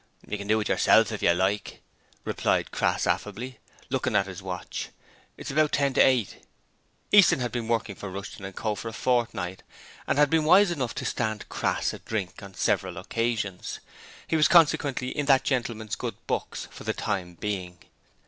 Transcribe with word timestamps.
'You 0.27 0.35
can 0.35 0.47
do 0.47 0.59
it 0.59 0.67
yourself 0.67 1.11
if 1.11 1.21
you 1.21 1.31
like,' 1.31 1.79
replied 2.25 2.71
Crass 2.71 3.05
affably, 3.05 3.59
looking 3.91 4.15
at 4.15 4.25
his 4.25 4.41
watch. 4.41 4.89
'It's 5.37 5.51
about 5.51 5.73
ten 5.73 5.93
to 5.93 6.01
eight.' 6.01 6.43
Easton 7.11 7.39
had 7.39 7.51
been 7.51 7.67
working 7.67 7.93
for 7.93 8.09
Rushton 8.09 8.51
& 8.53 8.53
Co. 8.53 8.73
for 8.73 8.87
a 8.87 8.93
fortnight, 8.93 9.61
and 10.07 10.17
had 10.17 10.31
been 10.31 10.43
wise 10.43 10.71
enough 10.71 10.95
to 10.95 11.05
stand 11.05 11.47
Crass 11.49 11.93
a 11.93 11.99
drink 11.99 12.41
on 12.41 12.55
several 12.55 12.97
occasions: 12.97 13.77
he 14.27 14.35
was 14.35 14.47
consequently 14.47 15.09
in 15.15 15.27
that 15.27 15.43
gentleman's 15.43 15.93
good 15.95 16.15
books 16.25 16.67
for 16.71 16.83
the 16.83 16.93
time 16.95 17.35
being. 17.35 17.77